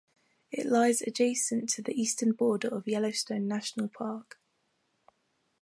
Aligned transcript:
It 0.49 0.65
lies 0.65 1.03
adjacent 1.03 1.69
to 1.73 1.83
the 1.83 1.93
eastern 1.93 2.31
border 2.31 2.67
of 2.69 2.87
Yellowstone 2.87 3.47
National 3.47 3.87
Park. 3.87 4.39